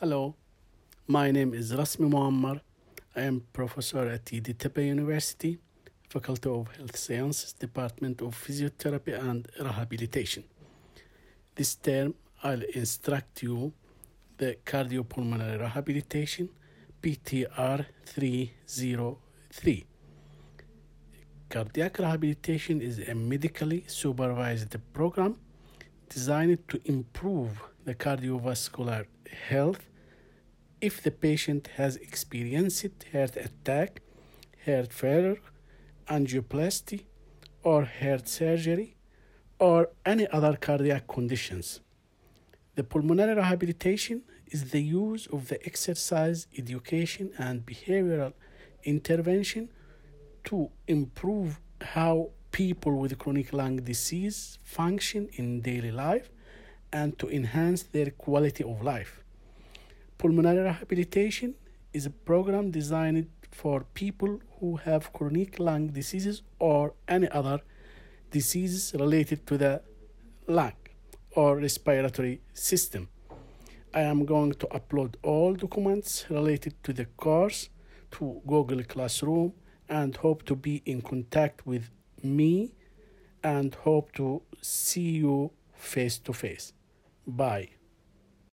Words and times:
Hello, 0.00 0.34
my 1.06 1.30
name 1.30 1.54
is 1.54 1.72
Rasmi 1.72 2.10
Muammar. 2.10 2.60
I 3.14 3.20
am 3.22 3.44
professor 3.52 4.08
at 4.08 4.24
Yeditepe 4.24 4.84
University, 4.84 5.56
Faculty 6.08 6.48
of 6.50 6.66
Health 6.76 6.96
Sciences, 6.96 7.52
Department 7.52 8.20
of 8.20 8.34
Physiotherapy 8.34 9.16
and 9.16 9.46
Rehabilitation. 9.56 10.42
This 11.54 11.76
term, 11.76 12.14
I'll 12.42 12.64
instruct 12.74 13.44
you 13.44 13.72
the 14.36 14.56
cardiopulmonary 14.66 15.60
rehabilitation 15.60 16.48
PTR 17.00 17.86
303. 18.04 19.86
Cardiac 21.48 21.98
rehabilitation 22.00 22.82
is 22.82 22.98
a 22.98 23.14
medically 23.14 23.84
supervised 23.86 24.74
program 24.92 25.38
designed 26.08 26.66
to 26.66 26.80
improve 26.84 27.62
the 27.84 27.94
cardiovascular 27.94 29.06
health 29.48 29.88
if 30.80 31.02
the 31.02 31.10
patient 31.10 31.68
has 31.76 31.96
experienced 31.96 33.04
heart 33.12 33.36
attack, 33.36 34.00
heart 34.66 34.92
failure, 34.92 35.40
angioplasty, 36.08 37.04
or 37.62 37.84
heart 37.84 38.28
surgery, 38.28 38.96
or 39.58 39.88
any 40.04 40.26
other 40.28 40.56
cardiac 40.56 41.06
conditions. 41.06 41.80
The 42.74 42.84
pulmonary 42.84 43.34
rehabilitation 43.34 44.22
is 44.48 44.70
the 44.70 44.82
use 44.82 45.26
of 45.26 45.48
the 45.48 45.64
exercise, 45.64 46.46
education, 46.58 47.30
and 47.38 47.64
behavioral 47.64 48.32
intervention 48.82 49.70
to 50.44 50.70
improve 50.86 51.60
how 51.80 52.30
people 52.52 52.98
with 52.98 53.18
chronic 53.18 53.52
lung 53.52 53.76
disease 53.76 54.58
function 54.62 55.28
in 55.34 55.60
daily 55.60 55.90
life 55.90 56.28
and 56.94 57.18
to 57.18 57.28
enhance 57.28 57.82
their 57.82 58.10
quality 58.10 58.62
of 58.62 58.82
life. 58.82 59.12
Pulmonary 60.16 60.60
rehabilitation 60.60 61.54
is 61.92 62.06
a 62.06 62.10
program 62.10 62.70
designed 62.70 63.26
for 63.50 63.84
people 63.94 64.40
who 64.58 64.76
have 64.76 65.12
chronic 65.12 65.58
lung 65.58 65.88
diseases 65.88 66.42
or 66.60 66.94
any 67.08 67.28
other 67.30 67.58
diseases 68.30 68.94
related 68.98 69.44
to 69.48 69.58
the 69.58 69.82
lung 70.46 70.78
or 71.32 71.56
respiratory 71.56 72.40
system. 72.52 73.08
I 73.92 74.02
am 74.02 74.24
going 74.24 74.52
to 74.54 74.66
upload 74.78 75.16
all 75.22 75.54
documents 75.54 76.26
related 76.30 76.74
to 76.84 76.92
the 76.92 77.06
course 77.24 77.70
to 78.12 78.40
Google 78.46 78.82
Classroom 78.84 79.52
and 79.88 80.16
hope 80.16 80.44
to 80.44 80.54
be 80.54 80.82
in 80.86 81.02
contact 81.02 81.66
with 81.66 81.90
me 82.22 82.72
and 83.42 83.74
hope 83.74 84.12
to 84.12 84.42
see 84.62 85.10
you 85.22 85.50
face 85.74 86.18
to 86.18 86.32
face. 86.32 86.72
Bye. 87.26 87.70